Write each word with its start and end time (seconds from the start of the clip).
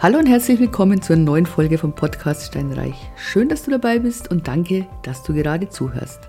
Hallo 0.00 0.18
und 0.18 0.26
herzlich 0.26 0.60
willkommen 0.60 1.02
zur 1.02 1.16
neuen 1.16 1.44
Folge 1.44 1.76
vom 1.76 1.92
Podcast 1.92 2.46
Steinreich. 2.46 2.94
Schön, 3.16 3.48
dass 3.48 3.64
du 3.64 3.72
dabei 3.72 3.98
bist 3.98 4.30
und 4.30 4.46
danke, 4.46 4.86
dass 5.02 5.24
du 5.24 5.34
gerade 5.34 5.70
zuhörst. 5.70 6.20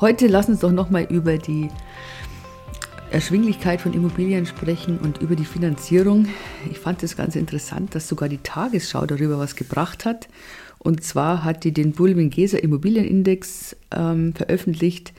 Heute 0.00 0.28
lass 0.28 0.48
uns 0.48 0.60
doch 0.60 0.70
nochmal 0.70 1.08
über 1.10 1.36
die 1.36 1.68
Erschwinglichkeit 3.10 3.80
von 3.80 3.92
Immobilien 3.92 4.46
sprechen 4.46 4.98
und 4.98 5.18
über 5.18 5.34
die 5.34 5.44
Finanzierung. 5.44 6.28
Ich 6.70 6.78
fand 6.78 7.02
es 7.02 7.16
ganz 7.16 7.34
interessant, 7.34 7.92
dass 7.96 8.06
sogar 8.06 8.28
die 8.28 8.38
Tagesschau 8.38 9.04
darüber 9.04 9.36
was 9.36 9.56
gebracht 9.56 10.04
hat. 10.04 10.28
Und 10.78 11.02
zwar 11.02 11.42
hat 11.42 11.64
die 11.64 11.72
den 11.72 11.90
Bulwin-Geser 11.90 12.62
Immobilienindex 12.62 13.74
ähm, 13.90 14.32
veröffentlicht, 14.32 15.12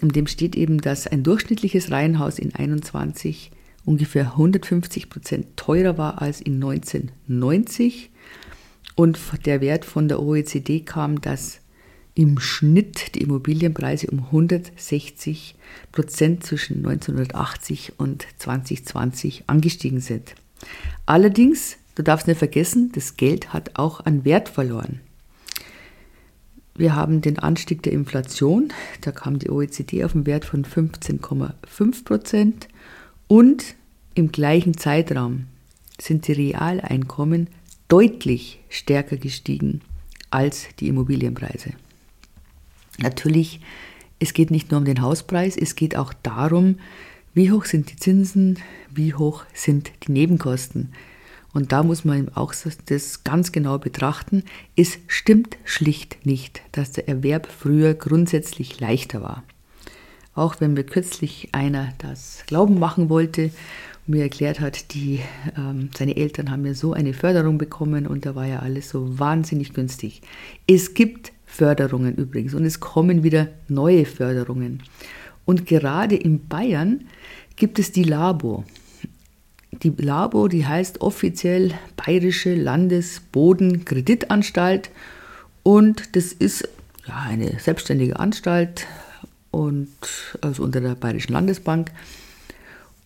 in 0.00 0.08
dem 0.08 0.28
steht 0.28 0.56
eben, 0.56 0.80
dass 0.80 1.06
ein 1.06 1.24
durchschnittliches 1.24 1.90
Reihenhaus 1.90 2.38
in 2.38 2.54
21 2.54 3.50
ungefähr 3.84 4.32
150 4.32 5.08
Prozent 5.10 5.56
teurer 5.56 5.98
war 5.98 6.20
als 6.22 6.40
in 6.40 6.54
1990. 6.54 8.10
Und 8.94 9.18
der 9.46 9.60
Wert 9.60 9.84
von 9.84 10.08
der 10.08 10.20
OECD 10.20 10.80
kam, 10.80 11.20
dass 11.20 11.60
im 12.18 12.40
Schnitt 12.40 13.14
die 13.14 13.22
Immobilienpreise 13.22 14.08
um 14.08 14.24
160 14.24 15.54
Prozent 15.92 16.44
zwischen 16.44 16.78
1980 16.78 17.92
und 17.98 18.26
2020 18.38 19.44
angestiegen 19.46 20.00
sind. 20.00 20.34
Allerdings, 21.06 21.76
du 21.94 22.02
darfst 22.02 22.26
nicht 22.26 22.38
vergessen, 22.38 22.90
das 22.92 23.16
Geld 23.16 23.52
hat 23.52 23.78
auch 23.78 24.04
an 24.04 24.24
Wert 24.24 24.48
verloren. 24.48 25.00
Wir 26.74 26.96
haben 26.96 27.20
den 27.20 27.38
Anstieg 27.38 27.84
der 27.84 27.92
Inflation, 27.92 28.72
da 29.00 29.12
kam 29.12 29.38
die 29.38 29.50
OECD 29.50 30.04
auf 30.04 30.14
einen 30.14 30.26
Wert 30.26 30.44
von 30.44 30.64
15,5 30.64 32.04
Prozent 32.04 32.68
und 33.28 33.76
im 34.14 34.32
gleichen 34.32 34.76
Zeitraum 34.76 35.44
sind 36.00 36.26
die 36.26 36.32
Realeinkommen 36.32 37.48
deutlich 37.86 38.60
stärker 38.68 39.16
gestiegen 39.16 39.80
als 40.30 40.66
die 40.80 40.88
Immobilienpreise. 40.88 41.72
Natürlich, 42.98 43.60
es 44.18 44.32
geht 44.32 44.50
nicht 44.50 44.70
nur 44.70 44.80
um 44.80 44.84
den 44.84 45.02
Hauspreis, 45.02 45.56
es 45.56 45.76
geht 45.76 45.96
auch 45.96 46.12
darum, 46.22 46.78
wie 47.34 47.52
hoch 47.52 47.66
sind 47.66 47.92
die 47.92 47.96
Zinsen, 47.96 48.58
wie 48.90 49.14
hoch 49.14 49.44
sind 49.54 49.92
die 50.06 50.12
Nebenkosten. 50.12 50.92
Und 51.54 51.72
da 51.72 51.82
muss 51.82 52.04
man 52.04 52.28
auch 52.34 52.52
das 52.86 53.24
ganz 53.24 53.52
genau 53.52 53.78
betrachten. 53.78 54.42
Es 54.76 54.98
stimmt 55.06 55.56
schlicht 55.64 56.26
nicht, 56.26 56.62
dass 56.72 56.92
der 56.92 57.08
Erwerb 57.08 57.48
früher 57.50 57.94
grundsätzlich 57.94 58.80
leichter 58.80 59.22
war. 59.22 59.44
Auch 60.38 60.60
wenn 60.60 60.74
mir 60.74 60.84
kürzlich 60.84 61.48
einer 61.50 61.88
das 61.98 62.44
Glauben 62.46 62.78
machen 62.78 63.08
wollte 63.08 63.50
mir 64.06 64.22
erklärt 64.22 64.60
hat, 64.60 64.94
die, 64.94 65.18
ähm, 65.56 65.90
seine 65.98 66.16
Eltern 66.16 66.52
haben 66.52 66.64
ja 66.64 66.74
so 66.74 66.92
eine 66.92 67.12
Förderung 67.12 67.58
bekommen 67.58 68.06
und 68.06 68.24
da 68.24 68.36
war 68.36 68.46
ja 68.46 68.60
alles 68.60 68.88
so 68.88 69.18
wahnsinnig 69.18 69.74
günstig. 69.74 70.22
Es 70.68 70.94
gibt 70.94 71.32
Förderungen 71.44 72.14
übrigens 72.14 72.54
und 72.54 72.64
es 72.64 72.78
kommen 72.78 73.24
wieder 73.24 73.48
neue 73.66 74.04
Förderungen. 74.04 74.84
Und 75.44 75.66
gerade 75.66 76.14
in 76.14 76.46
Bayern 76.46 77.06
gibt 77.56 77.80
es 77.80 77.90
die 77.90 78.04
Labo. 78.04 78.62
Die 79.82 79.92
Labo, 79.96 80.46
die 80.46 80.66
heißt 80.66 81.00
offiziell 81.00 81.74
Bayerische 81.96 82.54
Landesbodenkreditanstalt 82.54 84.90
und 85.64 86.14
das 86.14 86.32
ist 86.32 86.68
ja, 87.08 87.26
eine 87.28 87.58
selbstständige 87.58 88.20
Anstalt 88.20 88.86
und 89.50 89.88
also 90.40 90.62
unter 90.62 90.80
der 90.80 90.94
Bayerischen 90.94 91.32
Landesbank 91.32 91.90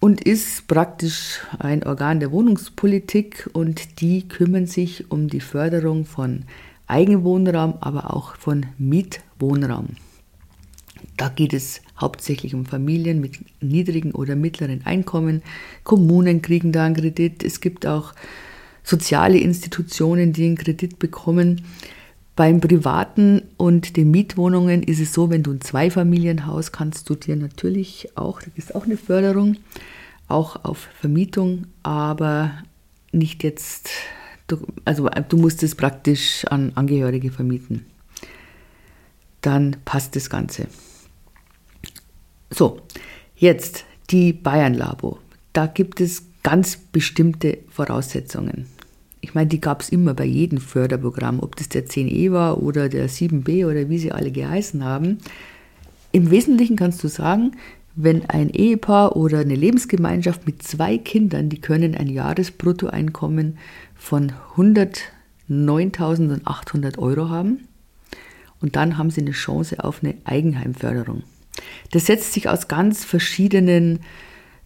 und 0.00 0.20
ist 0.20 0.66
praktisch 0.66 1.40
ein 1.58 1.84
Organ 1.84 2.18
der 2.18 2.32
Wohnungspolitik 2.32 3.48
und 3.52 4.00
die 4.00 4.26
kümmern 4.26 4.66
sich 4.66 5.10
um 5.10 5.28
die 5.28 5.40
Förderung 5.40 6.06
von 6.06 6.44
Eigenwohnraum, 6.88 7.74
aber 7.80 8.14
auch 8.14 8.34
von 8.34 8.66
Mietwohnraum. 8.78 9.96
Da 11.16 11.28
geht 11.28 11.52
es 11.52 11.82
hauptsächlich 12.00 12.54
um 12.54 12.66
Familien 12.66 13.20
mit 13.20 13.38
niedrigen 13.60 14.12
oder 14.12 14.34
mittleren 14.34 14.84
Einkommen. 14.84 15.42
Kommunen 15.84 16.42
kriegen 16.42 16.72
da 16.72 16.84
einen 16.84 16.96
Kredit. 16.96 17.44
Es 17.44 17.60
gibt 17.60 17.86
auch 17.86 18.12
soziale 18.82 19.38
Institutionen, 19.38 20.32
die 20.32 20.46
einen 20.46 20.56
Kredit 20.56 20.98
bekommen. 20.98 21.64
Beim 22.34 22.60
privaten 22.60 23.42
und 23.58 23.96
den 23.96 24.10
Mietwohnungen 24.10 24.82
ist 24.82 25.00
es 25.00 25.12
so, 25.12 25.28
wenn 25.28 25.42
du 25.42 25.52
ein 25.52 25.60
Zweifamilienhaus 25.60 26.72
kannst 26.72 27.10
du 27.10 27.14
dir 27.14 27.36
natürlich 27.36 28.16
auch, 28.16 28.40
da 28.40 28.50
ist 28.54 28.74
auch 28.74 28.84
eine 28.84 28.96
Förderung, 28.96 29.56
auch 30.28 30.64
auf 30.64 30.88
Vermietung, 30.98 31.66
aber 31.82 32.52
nicht 33.12 33.44
jetzt, 33.44 33.90
also 34.86 35.10
du 35.28 35.36
musst 35.36 35.62
es 35.62 35.74
praktisch 35.74 36.46
an 36.46 36.72
Angehörige 36.74 37.30
vermieten. 37.30 37.84
Dann 39.42 39.76
passt 39.84 40.16
das 40.16 40.30
Ganze. 40.30 40.68
So, 42.48 42.80
jetzt 43.36 43.84
die 44.10 44.32
Bayern 44.32 44.74
Labo. 44.74 45.18
Da 45.52 45.66
gibt 45.66 46.00
es 46.00 46.22
ganz 46.42 46.76
bestimmte 46.76 47.58
Voraussetzungen. 47.68 48.68
Ich 49.22 49.34
meine, 49.34 49.48
die 49.48 49.60
gab 49.60 49.80
es 49.82 49.88
immer 49.88 50.14
bei 50.14 50.24
jedem 50.24 50.58
Förderprogramm, 50.58 51.38
ob 51.40 51.56
das 51.56 51.68
der 51.68 51.86
10e 51.86 52.32
war 52.32 52.60
oder 52.60 52.88
der 52.88 53.08
7b 53.08 53.66
oder 53.66 53.88
wie 53.88 53.98
sie 53.98 54.10
alle 54.10 54.32
geheißen 54.32 54.82
haben. 54.84 55.18
Im 56.10 56.30
Wesentlichen 56.30 56.74
kannst 56.76 57.04
du 57.04 57.08
sagen, 57.08 57.52
wenn 57.94 58.28
ein 58.28 58.50
Ehepaar 58.50 59.14
oder 59.16 59.38
eine 59.38 59.54
Lebensgemeinschaft 59.54 60.44
mit 60.44 60.60
zwei 60.62 60.98
Kindern, 60.98 61.48
die 61.48 61.60
können 61.60 61.94
ein 61.94 62.08
Jahresbruttoeinkommen 62.08 63.58
von 63.94 64.32
109.800 64.56 66.98
Euro 66.98 67.30
haben 67.30 67.68
und 68.60 68.74
dann 68.74 68.98
haben 68.98 69.10
sie 69.10 69.20
eine 69.20 69.30
Chance 69.30 69.84
auf 69.84 70.02
eine 70.02 70.16
Eigenheimförderung. 70.24 71.22
Das 71.92 72.06
setzt 72.06 72.32
sich 72.32 72.48
aus 72.48 72.66
ganz 72.66 73.04
verschiedenen 73.04 74.00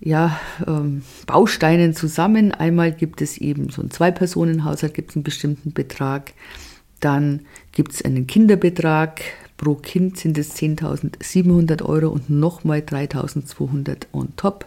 ja, 0.00 0.38
ähm, 0.66 1.02
Bausteinen 1.26 1.94
zusammen. 1.94 2.52
Einmal 2.52 2.92
gibt 2.92 3.22
es 3.22 3.38
eben 3.38 3.70
so 3.70 3.82
ein 3.82 3.90
Zwei-Personen-Haushalt, 3.90 4.94
gibt 4.94 5.10
es 5.10 5.16
einen 5.16 5.24
bestimmten 5.24 5.72
Betrag. 5.72 6.32
Dann 7.00 7.40
gibt 7.72 7.92
es 7.92 8.02
einen 8.02 8.26
Kinderbetrag, 8.26 9.20
Pro 9.56 9.74
Kind 9.74 10.18
sind 10.18 10.36
es 10.36 10.54
10.700 10.56 11.82
Euro 11.82 12.08
und 12.08 12.28
nochmal 12.28 12.80
3.200 12.80 14.06
on 14.12 14.34
top. 14.36 14.66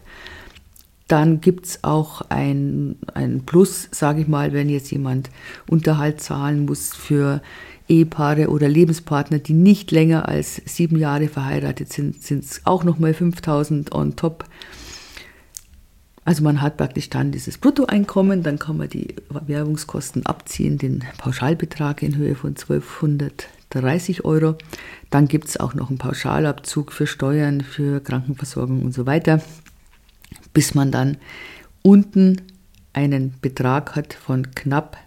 Dann 1.07 1.41
gibt 1.41 1.65
es 1.65 1.83
auch 1.83 2.21
ein, 2.29 2.95
ein 3.13 3.43
Plus, 3.45 3.87
sage 3.91 4.21
ich 4.21 4.27
mal, 4.27 4.53
wenn 4.53 4.69
jetzt 4.69 4.91
jemand 4.91 5.29
Unterhalt 5.67 6.21
zahlen 6.21 6.65
muss 6.65 6.95
für 6.95 7.41
Ehepaare 7.87 8.49
oder 8.49 8.67
Lebenspartner, 8.67 9.39
die 9.39 9.53
nicht 9.53 9.91
länger 9.91 10.27
als 10.27 10.61
sieben 10.65 10.97
Jahre 10.97 11.27
verheiratet 11.27 11.91
sind, 11.91 12.21
sind 12.21 12.43
es 12.43 12.61
auch 12.65 12.83
nochmal 12.83 13.15
5000 13.15 13.91
on 13.91 14.15
top. 14.15 14.45
Also 16.29 16.43
man 16.43 16.61
hat 16.61 16.77
praktisch 16.77 17.09
dann 17.09 17.31
dieses 17.31 17.57
Bruttoeinkommen, 17.57 18.43
dann 18.43 18.59
kann 18.59 18.77
man 18.77 18.87
die 18.87 19.15
Werbungskosten 19.31 20.27
abziehen, 20.27 20.77
den 20.77 21.03
Pauschalbetrag 21.17 22.03
in 22.03 22.17
Höhe 22.17 22.35
von 22.35 22.51
1200 22.51 23.47
30 23.71 24.25
Euro. 24.25 24.55
Dann 25.09 25.27
gibt 25.27 25.47
es 25.47 25.59
auch 25.59 25.73
noch 25.73 25.89
einen 25.89 25.97
Pauschalabzug 25.97 26.91
für 26.91 27.07
Steuern, 27.07 27.61
für 27.61 27.99
Krankenversorgung 27.99 28.83
und 28.83 28.93
so 28.93 29.07
weiter, 29.07 29.41
bis 30.53 30.75
man 30.75 30.91
dann 30.91 31.17
unten 31.81 32.43
einen 32.93 33.33
Betrag 33.41 33.95
hat 33.95 34.13
von 34.13 34.51
knapp 34.51 34.97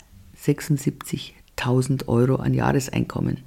76.000 0.45 2.09
Euro 2.09 2.35
an 2.35 2.53
Jahreseinkommen. 2.53 3.39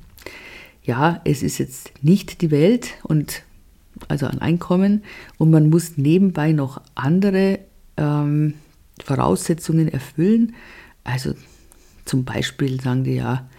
Ja, 0.81 1.19
es 1.25 1.43
ist 1.43 1.57
jetzt 1.57 1.91
nicht 2.01 2.41
die 2.41 2.51
Welt 2.51 2.91
und 3.03 3.43
also 4.07 4.27
an 4.27 4.39
Einkommen 4.39 5.03
und 5.37 5.51
man 5.51 5.69
muss 5.69 5.97
nebenbei 5.97 6.51
noch 6.51 6.81
andere 6.95 7.59
ähm, 7.97 8.55
Voraussetzungen 9.03 9.87
erfüllen. 9.87 10.55
Also 11.03 11.33
zum 12.05 12.25
Beispiel 12.25 12.79
sagen 12.81 13.03
die 13.03 13.15
ja, 13.15 13.49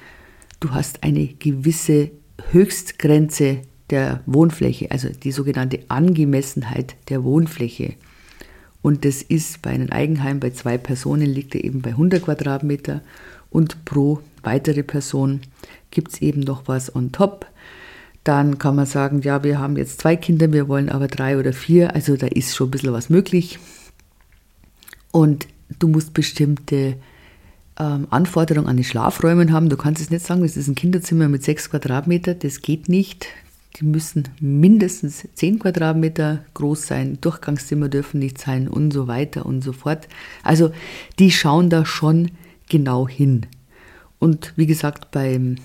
du 0.60 0.70
hast 0.70 1.02
eine 1.02 1.26
gewisse 1.26 2.10
Höchstgrenze 2.50 3.62
der 3.90 4.20
Wohnfläche, 4.26 4.90
also 4.90 5.08
die 5.08 5.32
sogenannte 5.32 5.80
Angemessenheit 5.88 6.96
der 7.08 7.24
Wohnfläche. 7.24 7.94
Und 8.82 9.04
das 9.04 9.22
ist 9.22 9.62
bei 9.62 9.70
einem 9.70 9.90
Eigenheim 9.90 10.40
bei 10.40 10.50
zwei 10.50 10.78
Personen 10.78 11.26
liegt 11.26 11.54
er 11.54 11.64
eben 11.64 11.82
bei 11.82 11.90
100 11.90 12.22
Quadratmeter 12.22 13.02
und 13.50 13.84
pro 13.84 14.20
weitere 14.42 14.82
Person 14.82 15.40
gibt 15.90 16.12
es 16.12 16.22
eben 16.22 16.40
noch 16.40 16.68
was 16.68 16.94
on 16.94 17.10
top. 17.12 17.46
Dann 18.26 18.58
kann 18.58 18.74
man 18.74 18.86
sagen, 18.86 19.22
ja, 19.22 19.44
wir 19.44 19.60
haben 19.60 19.76
jetzt 19.76 20.00
zwei 20.00 20.16
Kinder, 20.16 20.52
wir 20.52 20.66
wollen 20.66 20.88
aber 20.88 21.06
drei 21.06 21.38
oder 21.38 21.52
vier, 21.52 21.94
also 21.94 22.16
da 22.16 22.26
ist 22.26 22.56
schon 22.56 22.66
ein 22.66 22.70
bisschen 22.72 22.92
was 22.92 23.08
möglich. 23.08 23.60
Und 25.12 25.46
du 25.78 25.86
musst 25.86 26.12
bestimmte 26.12 26.96
ähm, 27.78 28.08
Anforderungen 28.10 28.66
an 28.66 28.76
die 28.76 28.82
Schlafräume 28.82 29.52
haben. 29.52 29.68
Du 29.68 29.76
kannst 29.76 30.02
es 30.02 30.10
nicht 30.10 30.26
sagen, 30.26 30.42
das 30.42 30.56
ist 30.56 30.66
ein 30.66 30.74
Kinderzimmer 30.74 31.28
mit 31.28 31.44
sechs 31.44 31.70
Quadratmeter, 31.70 32.34
das 32.34 32.62
geht 32.62 32.88
nicht. 32.88 33.28
Die 33.76 33.84
müssen 33.84 34.24
mindestens 34.40 35.28
zehn 35.34 35.60
Quadratmeter 35.60 36.40
groß 36.54 36.84
sein, 36.84 37.18
Durchgangszimmer 37.20 37.88
dürfen 37.88 38.18
nicht 38.18 38.38
sein 38.38 38.66
und 38.66 38.90
so 38.90 39.06
weiter 39.06 39.46
und 39.46 39.62
so 39.62 39.72
fort. 39.72 40.08
Also 40.42 40.72
die 41.20 41.30
schauen 41.30 41.70
da 41.70 41.86
schon 41.86 42.32
genau 42.68 43.06
hin. 43.06 43.46
Und 44.18 44.52
wie 44.56 44.66
gesagt, 44.66 45.12
beim 45.12 45.58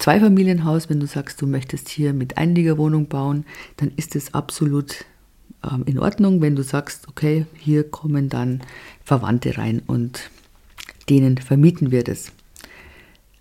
Zweifamilienhaus, 0.00 0.88
wenn 0.88 0.98
du 0.98 1.06
sagst, 1.06 1.42
du 1.42 1.46
möchtest 1.46 1.90
hier 1.90 2.14
mit 2.14 2.38
Einliegerwohnung 2.38 3.06
bauen, 3.08 3.44
dann 3.76 3.92
ist 3.96 4.16
es 4.16 4.32
absolut 4.32 5.04
ähm, 5.62 5.84
in 5.84 5.98
Ordnung, 5.98 6.40
wenn 6.40 6.56
du 6.56 6.62
sagst, 6.62 7.06
okay, 7.06 7.44
hier 7.54 7.84
kommen 7.84 8.30
dann 8.30 8.62
Verwandte 9.04 9.58
rein 9.58 9.82
und 9.86 10.30
denen 11.10 11.36
vermieten 11.36 11.90
wir 11.90 12.02
das. 12.02 12.32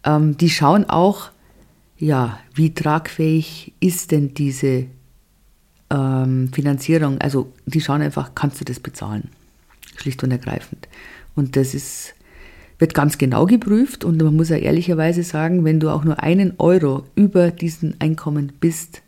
Ähm, 0.04 0.36
die 0.36 0.50
schauen 0.50 0.84
auch, 0.84 1.32
ja, 1.98 2.40
wie 2.54 2.74
tragfähig 2.74 3.74
ist 3.80 4.12
denn 4.12 4.34
diese 4.34 4.88
ähm, 5.90 6.52
Finanzierung? 6.52 7.22
Also 7.22 7.54
die 7.68 7.80
schauen 7.80 8.02
einfach, 8.02 8.36
kannst 8.36 8.60
du 8.60 8.66
das 8.66 8.82
bezahlen? 8.82 9.30
Schlicht 9.96 10.22
und 10.26 10.32
ergreifend. 10.32 10.90
Und 11.36 11.56
das 11.56 11.74
ist, 11.74 12.16
wird 12.80 12.94
ganz 12.94 13.18
genau 13.18 13.46
geprüft 13.46 14.06
und 14.06 14.22
man 14.22 14.36
muss 14.36 14.50
ja 14.50 14.58
ehrlicherweise 14.58 15.24
sagen, 15.24 15.66
wenn 15.66 15.80
du 15.80 15.90
auch 15.90 16.04
nur 16.04 16.24
einen 16.24 16.54
Euro 16.58 17.04
über 17.16 17.52
diesen 17.52 18.00
Einkommen 18.00 18.54
bist, 18.60 19.02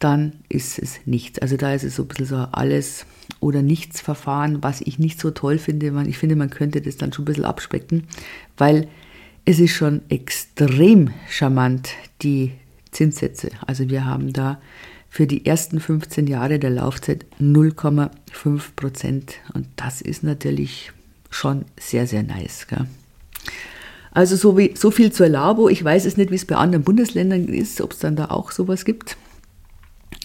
dann 0.00 0.32
ist 0.48 0.78
es 0.78 0.98
nichts. 1.06 1.38
Also 1.38 1.56
da 1.56 1.72
ist 1.72 1.84
es 1.84 1.96
so 1.96 2.02
ein 2.02 2.08
bisschen 2.08 2.26
so 2.26 2.36
alles 2.36 3.06
oder 3.38 3.62
nichts 3.62 4.00
Verfahren, 4.00 4.62
was 4.62 4.80
ich 4.80 4.98
nicht 4.98 5.20
so 5.20 5.30
toll 5.30 5.58
finde. 5.58 5.92
Ich 6.08 6.18
finde, 6.18 6.36
man 6.36 6.50
könnte 6.50 6.80
das 6.80 6.96
dann 6.96 7.12
schon 7.12 7.22
ein 7.22 7.26
bisschen 7.26 7.44
abspecken, 7.44 8.04
weil 8.58 8.88
es 9.44 9.60
ist 9.60 9.72
schon 9.72 10.02
extrem 10.08 11.10
charmant, 11.28 11.90
die 12.22 12.52
Zinssätze. 12.90 13.50
Also 13.66 13.88
wir 13.88 14.04
haben 14.04 14.32
da 14.32 14.60
für 15.08 15.26
die 15.26 15.46
ersten 15.46 15.80
15 15.80 16.26
Jahre 16.26 16.58
der 16.58 16.70
Laufzeit 16.70 17.26
0,5 17.40 18.74
Prozent. 18.76 19.34
Und 19.54 19.66
das 19.76 20.00
ist 20.00 20.22
natürlich 20.22 20.92
schon 21.30 21.64
sehr, 21.78 22.06
sehr 22.06 22.22
nice. 22.22 22.66
Gell? 22.68 22.86
Also 24.12 24.36
so, 24.36 24.58
wie, 24.58 24.74
so 24.76 24.90
viel 24.90 25.12
zur 25.12 25.28
Labo. 25.28 25.68
Ich 25.68 25.82
weiß 25.82 26.04
es 26.04 26.16
nicht, 26.16 26.30
wie 26.30 26.36
es 26.36 26.44
bei 26.44 26.56
anderen 26.56 26.84
Bundesländern 26.84 27.48
ist, 27.48 27.80
ob 27.80 27.92
es 27.92 28.00
dann 28.00 28.16
da 28.16 28.26
auch 28.26 28.50
sowas 28.50 28.84
gibt. 28.84 29.16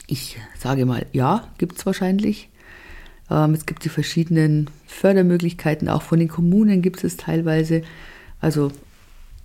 Ich 0.07 0.37
sage 0.57 0.85
mal, 0.85 1.05
ja, 1.13 1.47
gibt 1.57 1.77
es 1.77 1.85
wahrscheinlich. 1.85 2.49
Ähm, 3.29 3.53
es 3.53 3.65
gibt 3.65 3.85
die 3.85 3.89
verschiedenen 3.89 4.69
Fördermöglichkeiten, 4.87 5.89
auch 5.89 6.01
von 6.01 6.19
den 6.19 6.27
Kommunen 6.27 6.81
gibt 6.81 7.03
es 7.03 7.17
teilweise. 7.17 7.83
Also 8.39 8.71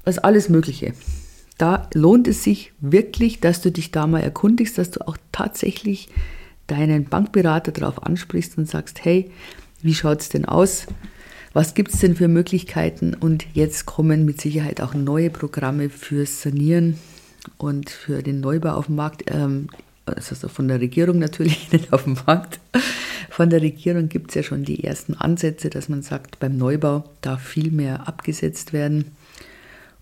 das 0.05 0.19
alles 0.19 0.49
Mögliche. 0.49 0.95
Da 1.59 1.89
lohnt 1.93 2.27
es 2.27 2.43
sich 2.43 2.73
wirklich, 2.81 3.41
dass 3.41 3.61
du 3.61 3.71
dich 3.71 3.91
da 3.91 4.07
mal 4.07 4.23
erkundigst, 4.23 4.79
dass 4.79 4.91
du 4.91 5.07
auch 5.07 5.19
tatsächlich 5.31 6.09
deinen 6.67 7.05
Bankberater 7.05 7.73
darauf 7.73 8.03
ansprichst 8.03 8.57
und 8.57 8.69
sagst, 8.69 9.05
hey, 9.05 9.31
wie 9.83 9.95
schaut 9.95 10.21
es 10.21 10.29
denn 10.31 10.47
aus? 10.47 10.87
Was 11.53 11.75
gibt 11.75 11.93
es 11.93 12.01
denn 12.01 12.15
für 12.15 12.29
Möglichkeiten? 12.29 13.15
Und 13.15 13.45
jetzt 13.55 13.85
kommen 13.85 14.25
mit 14.25 14.41
Sicherheit 14.41 14.81
auch 14.81 14.95
neue 14.95 15.31
Programme 15.31 15.91
fürs 15.91 16.43
Sanieren 16.43 16.97
und 17.59 17.91
für 17.91 18.23
den 18.23 18.41
Neubau 18.41 18.71
auf 18.75 18.87
dem 18.87 18.95
Markt. 18.95 19.25
Ähm, 19.27 19.69
also 20.07 20.47
von 20.49 20.69
der 20.69 20.81
Regierung 20.81 21.19
natürlich 21.19 21.73
nicht 21.73 21.93
auf 21.93 22.05
dem 22.05 22.17
Markt. 22.25 22.61
Von 23.31 23.51
der 23.51 23.63
Regierung 23.63 24.09
gibt 24.09 24.31
es 24.31 24.37
ja 24.37 24.43
schon 24.45 24.65
die 24.65 24.85
ersten 24.85 25.15
Ansätze, 25.15 25.71
dass 25.71 25.89
man 25.89 26.03
sagt, 26.03 26.39
beim 26.39 26.57
Neubau 26.57 27.05
darf 27.21 27.43
viel 27.43 27.73
mehr 27.73 28.07
abgesetzt 28.07 28.73
werden. 28.73 29.13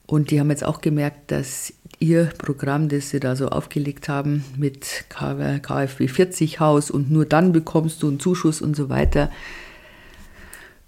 Und 0.06 0.30
die 0.30 0.40
haben 0.40 0.50
jetzt 0.50 0.64
auch 0.64 0.80
gemerkt, 0.80 1.30
dass 1.30 1.72
ihr 1.98 2.26
Programm, 2.38 2.88
das 2.88 3.10
sie 3.10 3.20
da 3.20 3.36
so 3.36 3.48
aufgelegt 3.48 4.08
haben 4.08 4.44
mit 4.56 5.04
KfW 5.08 6.08
40 6.08 6.60
Haus 6.60 6.90
und 6.90 7.10
nur 7.10 7.26
dann 7.26 7.52
bekommst 7.52 8.02
du 8.02 8.08
einen 8.08 8.20
Zuschuss 8.20 8.60
und 8.62 8.76
so 8.76 8.88
weiter, 8.88 9.30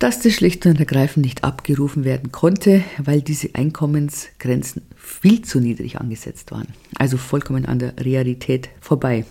dass 0.01 0.19
das 0.19 0.33
schlicht 0.33 0.65
und 0.65 0.81
ergreifend 0.81 1.27
nicht 1.27 1.45
abgerufen 1.45 2.05
werden 2.05 2.33
konnte, 2.33 2.83
weil 2.99 3.21
diese 3.21 3.55
Einkommensgrenzen 3.55 4.83
viel 4.97 5.43
zu 5.43 5.61
niedrig 5.61 6.01
angesetzt 6.01 6.51
waren. 6.51 6.69
Also 6.99 7.19
vollkommen 7.19 7.67
an 7.67 7.79
der 7.79 7.95
Realität 7.99 8.71
vorbei. 8.81 9.27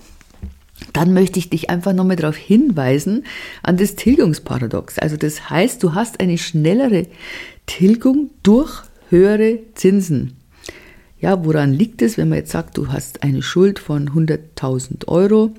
Dann 0.94 1.14
möchte 1.14 1.40
ich 1.40 1.50
dich 1.50 1.72
einfach 1.72 1.94
nochmal 1.94 2.16
darauf 2.16 2.38
hinweisen, 2.38 3.26
an 3.64 3.78
das 3.78 3.96
Tilgungsparadox. 3.96 5.00
Also 5.00 5.18
das 5.18 5.50
heißt, 5.50 5.82
du 5.82 5.96
hast 5.96 6.20
eine 6.20 6.38
schnellere 6.38 7.08
Tilgung 7.66 8.30
durch 8.44 8.84
höhere 9.10 9.60
Zinsen. 9.74 10.38
Ja, 11.20 11.44
woran 11.44 11.74
liegt 11.74 12.04
es, 12.04 12.18
wenn 12.18 12.30
man 12.30 12.38
jetzt 12.38 12.52
sagt, 12.52 12.78
du 12.78 12.90
hast 12.90 13.24
eine 13.24 13.42
Schuld 13.42 13.80
von 13.80 14.12
100.000 14.12 15.08
Euro, 15.08 15.56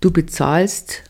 du 0.00 0.10
bezahlst 0.10 1.04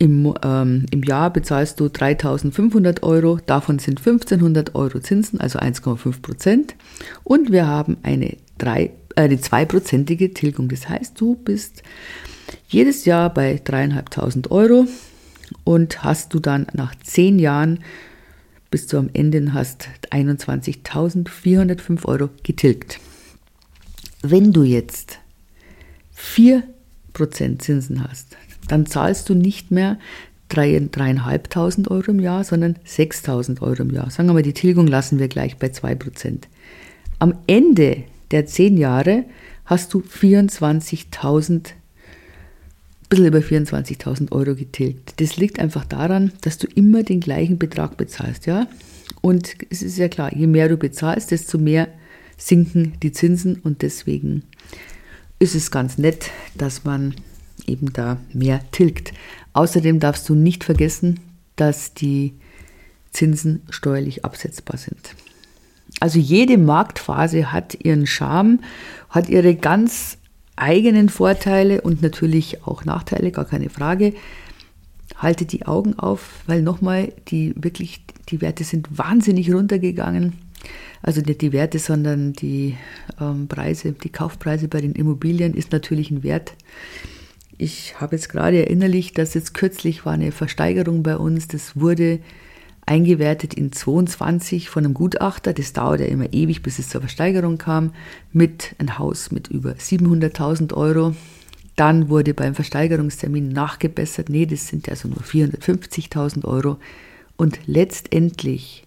im, 0.00 0.34
ähm, 0.42 0.86
Im 0.90 1.02
Jahr 1.04 1.32
bezahlst 1.32 1.78
du 1.78 1.84
3.500 1.86 3.02
Euro, 3.02 3.38
davon 3.44 3.78
sind 3.78 4.00
1.500 4.00 4.74
Euro 4.74 4.98
Zinsen, 4.98 5.40
also 5.40 5.58
1,5 5.58 6.22
Prozent. 6.22 6.74
Und 7.22 7.52
wir 7.52 7.68
haben 7.68 7.98
eine, 8.02 8.36
drei, 8.58 8.90
äh, 9.14 9.36
zweiprozentige 9.36 10.34
Tilgung. 10.34 10.68
Das 10.68 10.88
heißt, 10.88 11.20
du 11.20 11.36
bist 11.36 11.82
jedes 12.68 13.04
Jahr 13.04 13.32
bei 13.32 13.60
3.500 13.62 14.50
Euro 14.50 14.86
und 15.64 16.02
hast 16.02 16.34
du 16.34 16.40
dann 16.40 16.66
nach 16.72 16.94
10 16.96 17.38
Jahren 17.38 17.80
bis 18.70 18.86
du 18.86 18.98
am 18.98 19.10
Ende 19.12 19.52
hast 19.52 19.88
21.405 20.10 22.04
Euro 22.04 22.30
getilgt. 22.42 23.00
Wenn 24.22 24.52
du 24.52 24.62
jetzt 24.62 25.18
4% 26.16 27.58
Zinsen 27.58 28.08
hast, 28.08 28.36
dann 28.70 28.86
zahlst 28.86 29.28
du 29.28 29.34
nicht 29.34 29.70
mehr 29.70 29.98
3.500 30.50 31.90
Euro 31.90 32.10
im 32.10 32.20
Jahr, 32.20 32.44
sondern 32.44 32.76
6.000 32.86 33.62
Euro 33.62 33.82
im 33.82 33.90
Jahr. 33.90 34.10
Sagen 34.10 34.28
wir 34.28 34.34
mal, 34.34 34.42
die 34.42 34.52
Tilgung 34.52 34.86
lassen 34.86 35.18
wir 35.18 35.28
gleich 35.28 35.56
bei 35.56 35.68
2%. 35.68 36.42
Am 37.18 37.34
Ende 37.46 38.04
der 38.30 38.46
10 38.46 38.76
Jahre 38.76 39.24
hast 39.64 39.92
du 39.94 40.00
24.000, 40.00 41.70
bisschen 43.08 43.26
über 43.26 43.38
24.000 43.38 44.32
Euro 44.32 44.54
getilgt. 44.54 45.20
Das 45.20 45.36
liegt 45.36 45.58
einfach 45.58 45.84
daran, 45.84 46.32
dass 46.42 46.58
du 46.58 46.66
immer 46.74 47.02
den 47.02 47.20
gleichen 47.20 47.58
Betrag 47.58 47.96
bezahlst, 47.96 48.46
ja? 48.46 48.66
Und 49.20 49.56
es 49.70 49.82
ist 49.82 49.98
ja 49.98 50.08
klar, 50.08 50.34
je 50.34 50.46
mehr 50.46 50.68
du 50.68 50.76
bezahlst, 50.76 51.30
desto 51.32 51.58
mehr 51.58 51.88
sinken 52.36 52.94
die 53.02 53.12
Zinsen 53.12 53.56
und 53.56 53.82
deswegen 53.82 54.44
ist 55.40 55.54
es 55.54 55.70
ganz 55.70 55.98
nett, 55.98 56.30
dass 56.56 56.84
man 56.84 57.14
eben 57.68 57.92
da 57.92 58.18
mehr 58.32 58.60
tilgt. 58.70 59.12
Außerdem 59.52 60.00
darfst 60.00 60.28
du 60.28 60.34
nicht 60.34 60.64
vergessen, 60.64 61.20
dass 61.56 61.94
die 61.94 62.34
Zinsen 63.12 63.62
steuerlich 63.70 64.24
absetzbar 64.24 64.78
sind. 64.78 65.14
Also 65.98 66.18
jede 66.18 66.56
Marktphase 66.56 67.52
hat 67.52 67.74
ihren 67.84 68.06
Charme, 68.06 68.60
hat 69.08 69.28
ihre 69.28 69.56
ganz 69.56 70.18
eigenen 70.56 71.08
Vorteile 71.08 71.80
und 71.80 72.02
natürlich 72.02 72.64
auch 72.64 72.84
Nachteile, 72.84 73.32
gar 73.32 73.44
keine 73.44 73.70
Frage. 73.70 74.14
Halte 75.16 75.44
die 75.44 75.66
Augen 75.66 75.98
auf, 75.98 76.42
weil 76.46 76.62
nochmal, 76.62 77.12
die 77.28 77.54
wirklich, 77.56 78.04
die 78.28 78.40
Werte 78.40 78.64
sind 78.64 78.96
wahnsinnig 78.96 79.52
runtergegangen. 79.52 80.34
Also 81.02 81.22
nicht 81.22 81.40
die 81.40 81.52
Werte, 81.52 81.78
sondern 81.78 82.34
die 82.34 82.76
ähm, 83.20 83.48
Preise, 83.48 83.92
die 83.92 84.10
Kaufpreise 84.10 84.68
bei 84.68 84.80
den 84.80 84.92
Immobilien 84.92 85.54
ist 85.54 85.72
natürlich 85.72 86.10
ein 86.10 86.22
Wert, 86.22 86.52
ich 87.60 88.00
habe 88.00 88.16
jetzt 88.16 88.30
gerade 88.30 88.64
erinnerlich, 88.64 89.12
dass 89.12 89.34
jetzt 89.34 89.52
kürzlich 89.52 90.06
war 90.06 90.14
eine 90.14 90.32
Versteigerung 90.32 91.02
bei 91.02 91.16
uns. 91.16 91.46
Das 91.46 91.78
wurde 91.78 92.20
eingewertet 92.86 93.52
in 93.52 93.70
22 93.70 94.70
von 94.70 94.84
einem 94.84 94.94
Gutachter. 94.94 95.52
Das 95.52 95.74
dauert 95.74 96.00
ja 96.00 96.06
immer 96.06 96.32
ewig, 96.32 96.62
bis 96.62 96.78
es 96.78 96.88
zur 96.88 97.02
Versteigerung 97.02 97.58
kam, 97.58 97.92
mit 98.32 98.74
einem 98.78 98.98
Haus 98.98 99.30
mit 99.30 99.48
über 99.48 99.72
700.000 99.72 100.72
Euro. 100.74 101.14
Dann 101.76 102.08
wurde 102.08 102.32
beim 102.32 102.54
Versteigerungstermin 102.54 103.48
nachgebessert. 103.48 104.30
Nee, 104.30 104.46
das 104.46 104.68
sind 104.68 104.86
ja 104.86 104.96
so 104.96 105.08
nur 105.08 105.20
450.000 105.20 106.46
Euro. 106.46 106.78
Und 107.36 107.60
letztendlich 107.66 108.86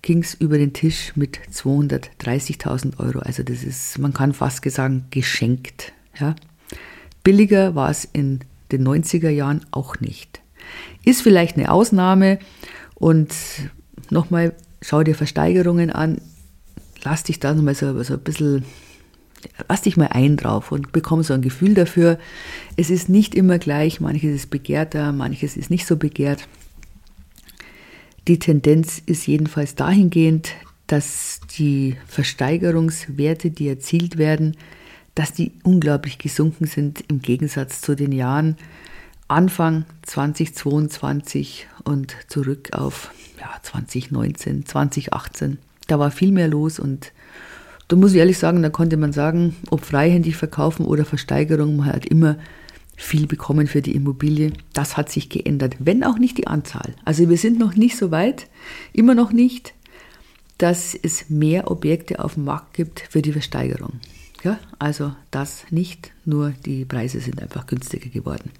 ging 0.00 0.22
es 0.22 0.32
über 0.32 0.56
den 0.56 0.72
Tisch 0.72 1.12
mit 1.14 1.38
230.000 1.52 2.98
Euro. 3.00 3.18
Also 3.18 3.42
das 3.42 3.64
ist, 3.64 3.98
man 3.98 4.14
kann 4.14 4.32
fast 4.32 4.68
sagen, 4.70 5.04
geschenkt. 5.10 5.92
Ja. 6.18 6.34
Billiger 7.24 7.74
war 7.74 7.90
es 7.90 8.04
in 8.04 8.40
den 8.70 8.86
90er 8.86 9.30
Jahren 9.30 9.64
auch 9.70 9.98
nicht. 9.98 10.42
Ist 11.04 11.22
vielleicht 11.22 11.56
eine 11.56 11.72
Ausnahme 11.72 12.38
und 12.94 13.34
nochmal, 14.10 14.54
schau 14.82 15.02
dir 15.02 15.14
Versteigerungen 15.14 15.90
an, 15.90 16.20
lass 17.02 17.22
dich 17.24 17.40
da 17.40 17.54
nochmal 17.54 17.74
so, 17.74 18.02
so 18.02 18.14
ein 18.14 18.20
bisschen, 18.20 18.64
lass 19.68 19.82
dich 19.82 19.96
mal 19.96 20.08
ein 20.08 20.36
drauf 20.36 20.70
und 20.70 20.92
bekomm 20.92 21.22
so 21.22 21.34
ein 21.34 21.42
Gefühl 21.42 21.74
dafür. 21.74 22.18
Es 22.76 22.90
ist 22.90 23.08
nicht 23.08 23.34
immer 23.34 23.58
gleich, 23.58 24.00
manches 24.00 24.34
ist 24.34 24.50
begehrter, 24.50 25.12
manches 25.12 25.56
ist 25.56 25.70
nicht 25.70 25.86
so 25.86 25.96
begehrt. 25.96 26.46
Die 28.26 28.38
Tendenz 28.38 29.02
ist 29.04 29.26
jedenfalls 29.26 29.74
dahingehend, 29.74 30.52
dass 30.86 31.40
die 31.58 31.96
Versteigerungswerte, 32.06 33.50
die 33.50 33.68
erzielt 33.68 34.16
werden, 34.16 34.56
dass 35.14 35.32
die 35.32 35.52
unglaublich 35.62 36.18
gesunken 36.18 36.66
sind 36.66 37.04
im 37.08 37.20
Gegensatz 37.22 37.80
zu 37.80 37.94
den 37.94 38.12
Jahren 38.12 38.56
Anfang 39.28 39.84
2022 40.02 41.66
und 41.84 42.16
zurück 42.28 42.70
auf 42.72 43.10
ja, 43.38 43.50
2019, 43.62 44.66
2018. 44.66 45.58
Da 45.86 45.98
war 45.98 46.10
viel 46.10 46.32
mehr 46.32 46.48
los 46.48 46.78
und 46.78 47.12
da 47.88 47.96
muss 47.96 48.12
ich 48.12 48.18
ehrlich 48.18 48.38
sagen, 48.38 48.62
da 48.62 48.70
konnte 48.70 48.96
man 48.96 49.12
sagen, 49.12 49.56
ob 49.70 49.84
freihändig 49.84 50.36
verkaufen 50.36 50.86
oder 50.86 51.04
Versteigerung, 51.04 51.76
man 51.76 51.86
hat 51.86 52.06
immer 52.06 52.36
viel 52.96 53.26
bekommen 53.26 53.66
für 53.66 53.82
die 53.82 53.94
Immobilie. 53.94 54.52
Das 54.72 54.96
hat 54.96 55.10
sich 55.10 55.28
geändert, 55.28 55.76
wenn 55.78 56.04
auch 56.04 56.18
nicht 56.18 56.38
die 56.38 56.46
Anzahl. 56.46 56.94
Also 57.04 57.28
wir 57.28 57.36
sind 57.36 57.58
noch 57.58 57.74
nicht 57.74 57.96
so 57.96 58.10
weit, 58.10 58.48
immer 58.92 59.14
noch 59.14 59.32
nicht, 59.32 59.74
dass 60.58 60.94
es 60.94 61.28
mehr 61.28 61.70
Objekte 61.70 62.24
auf 62.24 62.34
dem 62.34 62.44
Markt 62.44 62.74
gibt 62.74 63.00
für 63.00 63.20
die 63.20 63.32
Versteigerung. 63.32 64.00
Ja, 64.44 64.58
also 64.78 65.12
das 65.30 65.64
nicht, 65.70 66.12
nur 66.26 66.50
die 66.50 66.84
Preise 66.84 67.18
sind 67.18 67.42
einfach 67.42 67.66
günstiger 67.66 68.10
geworden. 68.10 68.50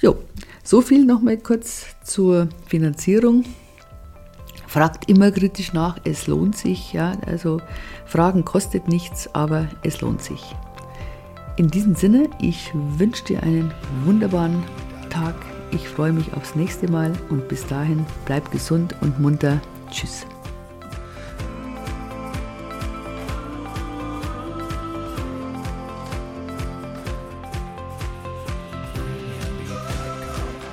Jo, 0.00 0.16
so 0.62 0.80
viel 0.80 1.04
nochmal 1.04 1.36
kurz 1.38 1.86
zur 2.04 2.48
Finanzierung. 2.68 3.44
Fragt 4.68 5.10
immer 5.10 5.32
kritisch 5.32 5.72
nach, 5.72 5.98
es 6.04 6.28
lohnt 6.28 6.56
sich. 6.56 6.92
Ja, 6.92 7.12
also 7.26 7.60
Fragen 8.06 8.44
kostet 8.44 8.86
nichts, 8.86 9.34
aber 9.34 9.66
es 9.82 10.00
lohnt 10.00 10.22
sich. 10.22 10.54
In 11.56 11.68
diesem 11.68 11.96
Sinne, 11.96 12.30
ich 12.40 12.70
wünsche 12.74 13.24
dir 13.24 13.42
einen 13.42 13.72
wunderbaren 14.04 14.62
Tag. 15.10 15.34
Ich 15.72 15.88
freue 15.88 16.12
mich 16.12 16.32
aufs 16.34 16.54
nächste 16.54 16.88
Mal 16.88 17.12
und 17.30 17.48
bis 17.48 17.66
dahin 17.66 18.06
bleib 18.26 18.52
gesund 18.52 18.94
und 19.00 19.18
munter. 19.18 19.60
Tschüss. 19.90 20.24